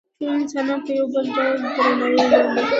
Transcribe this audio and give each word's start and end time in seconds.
ټول 0.19 0.33
انسانان 0.41 0.79
په 0.85 0.91
یو 0.97 1.05
ډول 1.13 1.25
د 1.27 1.35
درناوي 1.75 2.17
وړ 2.29 2.43
دي. 2.55 2.63